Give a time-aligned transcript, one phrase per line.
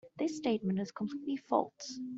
[0.17, 1.99] This statement is completely false.